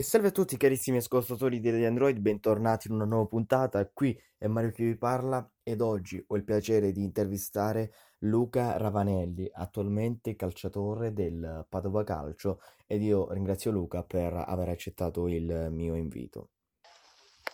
[0.00, 3.86] E salve a tutti carissimi ascoltatori di Android, bentornati in una nuova puntata.
[3.86, 9.50] Qui è Mario che vi parla ed oggi ho il piacere di intervistare Luca Ravanelli,
[9.52, 16.48] attualmente calciatore del Padova Calcio ed io ringrazio Luca per aver accettato il mio invito.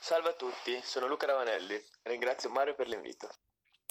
[0.00, 3.28] Salve a tutti, sono Luca Ravanelli, ringrazio Mario per l'invito.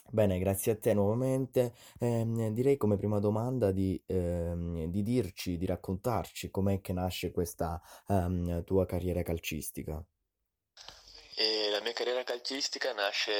[0.09, 1.73] Bene, grazie a te nuovamente.
[1.99, 7.81] Ehm, direi come prima domanda di, ehm, di dirci, di raccontarci com'è che nasce questa
[8.07, 10.03] ehm, tua carriera calcistica.
[11.35, 13.33] E la mia carriera calcistica nasce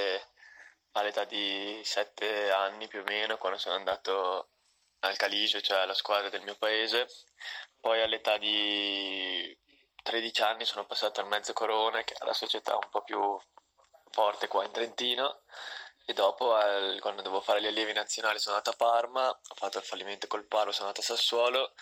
[0.94, 4.50] all'età di 7 anni più o meno, quando sono andato
[5.00, 7.08] al Calisio, cioè alla squadra del mio paese.
[7.80, 9.58] Poi all'età di
[10.02, 13.38] 13 anni sono passato al Mezzo Corona, che è la società un po' più
[14.10, 15.42] forte qua in Trentino
[16.12, 19.78] e dopo, al- quando dovevo fare gli allievi nazionali, sono andato a Parma, ho fatto
[19.78, 21.74] il fallimento col Parma, sono andato a Sassuolo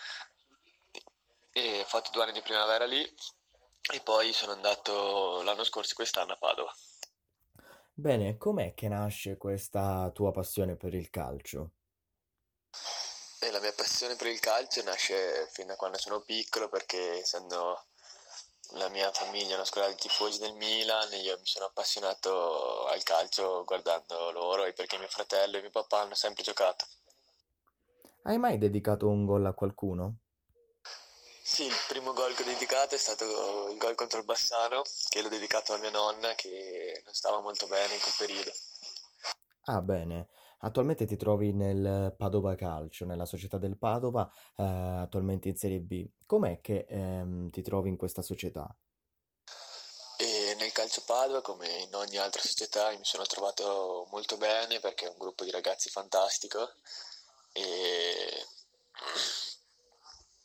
[1.52, 3.02] e ho fatto due anni di primavera lì
[3.92, 6.72] e poi sono andato l'anno scorso, quest'anno a Padova.
[7.92, 11.72] Bene, com'è che nasce questa tua passione per il calcio?
[13.40, 17.89] E la mia passione per il calcio nasce fin da quando sono piccolo perché essendo
[18.72, 23.02] la mia famiglia è una scuola di tifosi del Milan, io mi sono appassionato al
[23.02, 26.86] calcio guardando loro e perché mio fratello e mio papà hanno sempre giocato.
[28.22, 30.18] Hai mai dedicato un gol a qualcuno?
[31.42, 35.20] Sì, il primo gol che ho dedicato è stato il gol contro il Bassano, che
[35.20, 38.52] l'ho dedicato a mia nonna che non stava molto bene in quel periodo.
[39.64, 40.28] Ah, bene.
[40.62, 46.06] Attualmente ti trovi nel Padova Calcio, nella società del Padova, eh, attualmente in Serie B.
[46.26, 48.68] Com'è che ehm, ti trovi in questa società?
[50.18, 55.06] E nel calcio Padova, come in ogni altra società, mi sono trovato molto bene perché
[55.06, 56.70] è un gruppo di ragazzi fantastico
[57.52, 58.46] e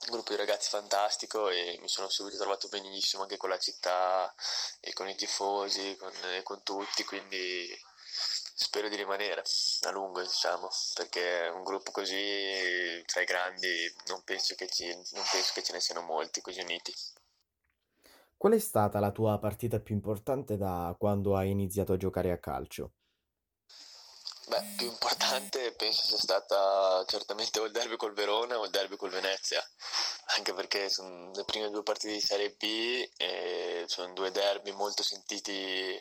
[0.06, 4.34] un gruppo di ragazzi fantastico e mi sono subito trovato benissimo anche con la città
[4.80, 6.12] e con i tifosi, con,
[6.44, 7.68] con tutti, quindi
[8.58, 9.44] spero di rimanere
[9.82, 15.24] a lungo, diciamo, perché un gruppo così tra i grandi non penso che, ci, non
[15.30, 16.94] penso che ce ne siano molti così uniti.
[18.38, 22.40] Qual è stata la tua partita più importante da quando hai iniziato a giocare a
[22.40, 22.94] calcio?
[24.48, 28.96] Beh, più importante penso sia stata certamente o il derby col Verona o il derby
[28.96, 29.62] col Venezia,
[30.38, 35.02] anche perché sono le prime due partite di Serie B e sono due derby molto
[35.02, 36.00] sentiti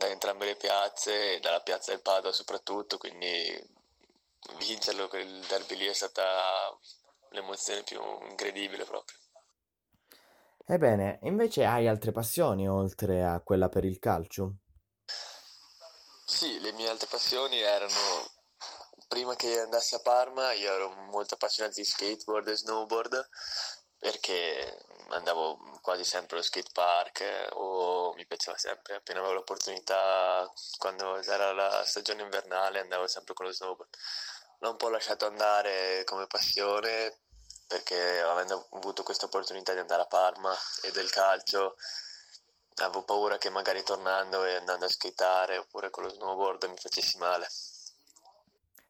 [0.00, 3.54] da entrambe le piazze e dalla piazza del Padova soprattutto, quindi
[4.56, 6.74] vincerlo quel derby lì è stata
[7.32, 9.18] l'emozione più incredibile proprio.
[10.64, 14.54] Ebbene, invece hai altre passioni oltre a quella per il calcio?
[16.24, 18.30] Sì, le mie altre passioni erano,
[19.06, 23.28] prima che andassi a Parma, io ero molto appassionato di skateboard e snowboard
[23.98, 24.78] perché
[25.10, 31.22] andavo quasi sempre allo skate park eh, o mi piaceva sempre, appena avevo l'opportunità, quando
[31.22, 33.94] era la stagione invernale, andavo sempre con lo snowboard.
[34.60, 37.18] L'ho un po' lasciato andare come passione
[37.66, 41.76] perché avendo avuto questa opportunità di andare a Parma e del calcio
[42.82, 47.18] Avevo paura che magari tornando e andando a skateare oppure con lo snowboard mi facessi
[47.18, 47.46] male.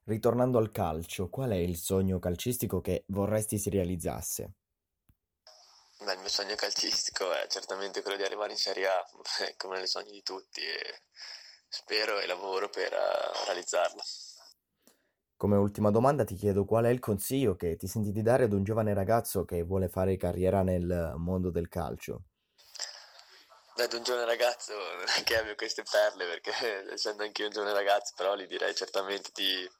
[0.04, 4.59] Ritornando al calcio, qual è il sogno calcistico che vorresti si realizzasse?
[6.02, 9.04] Beh, il mio sogno calcistico è certamente quello di arrivare in Serie A,
[9.58, 11.02] come nei sogni di tutti, e
[11.68, 14.02] spero e lavoro per uh, realizzarlo.
[15.36, 18.52] Come ultima domanda ti chiedo qual è il consiglio che ti senti di dare ad
[18.52, 22.22] un giovane ragazzo che vuole fare carriera nel mondo del calcio?
[23.76, 27.52] Ad un giovane ragazzo non è che abbia queste perle, perché essendo anche io un
[27.52, 29.70] giovane ragazzo, però gli direi certamente di,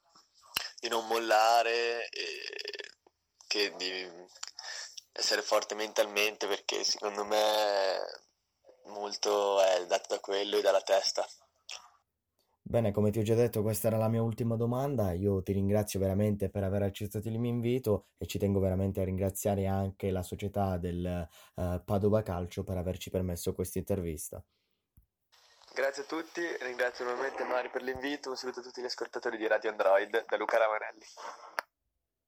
[0.79, 2.91] di non mollare e
[3.47, 4.07] che di
[5.11, 7.97] essere forte mentalmente, perché secondo me
[8.85, 11.25] molto è dato da quello e dalla testa.
[12.63, 15.11] Bene, come ti ho già detto, questa era la mia ultima domanda.
[15.11, 19.03] Io ti ringrazio veramente per aver accettato il mio invito e ci tengo veramente a
[19.03, 24.41] ringraziare anche la società del eh, Padova Calcio per averci permesso questa intervista.
[25.73, 29.47] Grazie a tutti, ringrazio nuovamente Mari per l'invito, un saluto a tutti gli ascoltatori di
[29.47, 31.05] Radio Android da Luca Ravanelli.